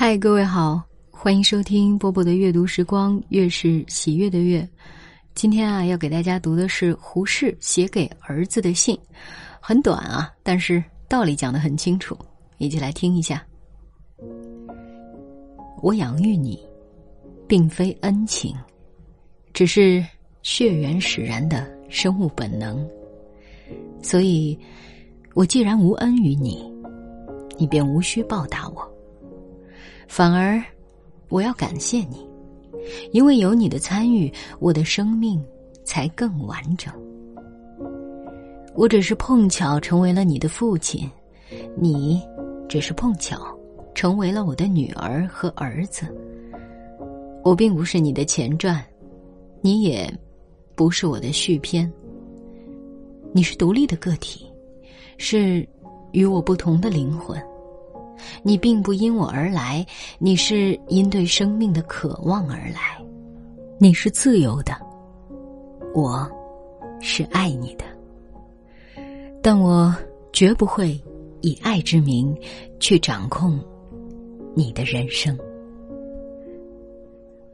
[0.00, 4.66] 嗨，各位好，欢迎收听波波的阅读时光，月是喜悦的月。
[5.34, 8.96] 今天啊，要给大家读的是胡适写给儿子的信，
[9.60, 12.16] 很短啊，但是道理讲得很清楚，
[12.58, 13.44] 一起来听一下。
[15.82, 16.64] 我养育你，
[17.48, 18.54] 并非恩情，
[19.52, 20.06] 只是
[20.44, 22.88] 血缘使然的生物本能。
[24.00, 24.56] 所以，
[25.34, 26.72] 我既然无恩于你，
[27.58, 28.87] 你便无需报答我。
[30.08, 30.60] 反而，
[31.28, 32.26] 我要感谢你，
[33.12, 35.40] 因为有你的参与，我的生命
[35.84, 36.92] 才更完整。
[38.74, 41.08] 我只是碰巧成为了你的父亲，
[41.76, 42.20] 你
[42.68, 43.56] 只是碰巧
[43.94, 46.06] 成为了我的女儿和儿子。
[47.44, 48.82] 我并不是你的前传，
[49.60, 50.12] 你也
[50.74, 51.90] 不是我的续篇。
[53.32, 54.46] 你是独立的个体，
[55.18, 55.68] 是
[56.12, 57.40] 与我不同的灵魂。
[58.42, 59.86] 你并不因我而来，
[60.18, 63.02] 你是因对生命的渴望而来。
[63.78, 64.74] 你是自由的，
[65.94, 66.28] 我
[67.00, 67.84] 是爱你的，
[69.40, 69.94] 但我
[70.32, 71.00] 绝不会
[71.40, 72.36] 以爱之名
[72.80, 73.58] 去掌控
[74.54, 75.38] 你的人生。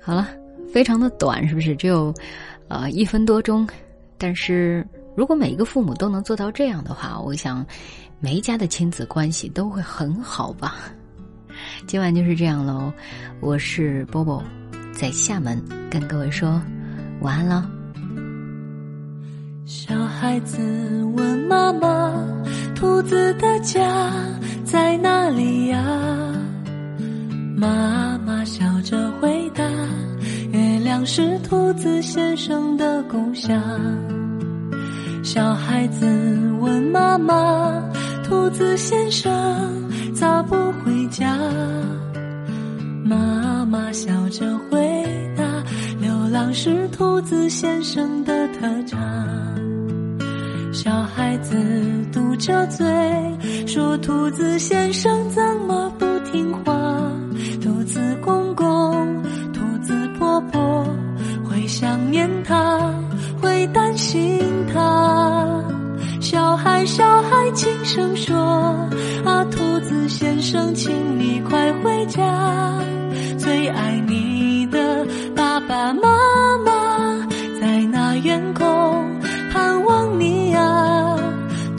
[0.00, 0.28] 好了，
[0.72, 1.76] 非常的短，是不是？
[1.76, 2.14] 只有
[2.68, 3.68] 呃一分多钟，
[4.16, 4.86] 但是
[5.16, 7.64] 如果每一个父母都能做到这样的话，我想。
[8.18, 10.76] 每一家的亲子关系都会很好吧？
[11.86, 12.90] 今晚就是这样喽，
[13.40, 14.42] 我是波波，
[14.90, 16.58] 在厦门跟各位说
[17.20, 17.70] 晚安了。
[19.66, 22.26] 小孩子问妈妈
[22.74, 24.10] ：“兔子的家
[24.64, 25.84] 在哪里呀？”
[27.54, 29.62] 妈妈笑着回答
[30.52, 33.62] ：“月亮是兔子先生的故乡。”
[35.26, 36.06] 小孩子
[36.60, 37.82] 问妈妈。
[38.22, 39.28] 兔子先生
[40.14, 41.36] 咋不回家？
[43.04, 45.04] 妈妈笑着回
[45.36, 45.42] 答
[46.00, 49.00] ：“流浪是兔子先生的特长。”
[50.72, 51.56] 小孩子
[52.12, 52.86] 嘟着嘴
[53.66, 56.85] 说：“兔子先生怎么不听话？
[67.96, 68.36] 声说
[69.24, 72.78] ：“啊，兔子先生，请你快回家，
[73.38, 77.26] 最爱你的爸爸妈妈
[77.58, 79.18] 在那远空
[79.50, 81.16] 盼望你呀。”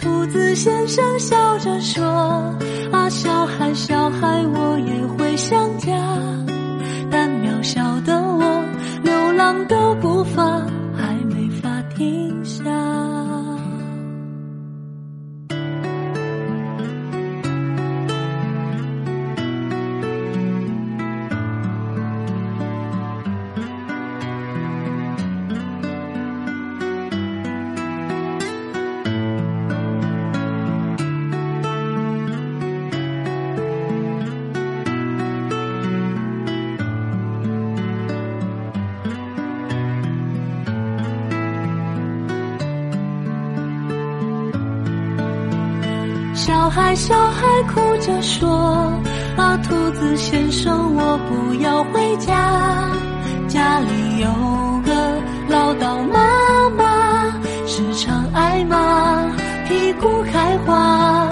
[0.00, 2.02] 兔子先生笑着说
[2.90, 5.92] ：“啊，小孩，小孩，我也会想家，
[7.10, 8.64] 但渺小的我，
[9.02, 10.62] 流浪的步伐
[46.46, 48.48] 小孩，小孩哭着说
[49.36, 52.88] ：“啊，兔子先生，我不要回家。
[53.48, 54.94] 家里有个
[55.48, 57.32] 唠叨妈妈，
[57.66, 59.24] 时常挨骂，
[59.66, 61.28] 屁股开花。”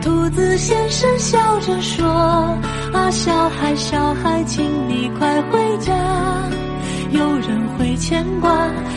[0.00, 2.06] 兔子先生笑着说
[2.94, 5.92] ：“啊，小孩，小孩，请你快回家，
[7.10, 8.50] 有人会牵挂，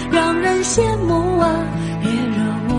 [0.09, 1.49] 让人羡慕啊。”
[2.01, 2.39] 别惹
[2.69, 2.78] 我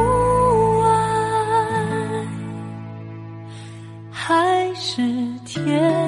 [4.83, 4.99] 是
[5.45, 6.00] 天。